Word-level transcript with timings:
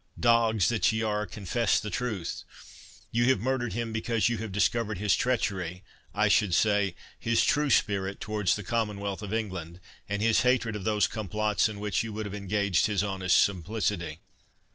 —dogs 0.19 0.67
that 0.69 0.91
ye 0.91 1.03
are, 1.03 1.27
confess 1.27 1.79
the 1.79 1.91
truth—You 1.91 3.25
have 3.25 3.39
murdered 3.39 3.73
him 3.73 3.93
because 3.93 4.29
you 4.29 4.39
have 4.39 4.51
discovered 4.51 4.97
his 4.97 5.15
treachery— 5.15 5.83
I 6.15 6.27
should 6.27 6.55
say 6.55 6.95
his 7.19 7.43
true 7.45 7.69
spirit 7.69 8.19
towards 8.19 8.55
the 8.55 8.63
Commonwealth 8.63 9.21
of 9.21 9.31
England, 9.31 9.79
and 10.09 10.23
his 10.23 10.41
hatred 10.41 10.75
of 10.75 10.85
those 10.85 11.05
complots 11.07 11.69
in 11.69 11.79
which 11.79 12.01
you 12.01 12.13
would 12.13 12.25
have 12.25 12.33
engaged 12.33 12.87
his 12.87 13.03
honest 13.03 13.37
simplicity." 13.43 14.21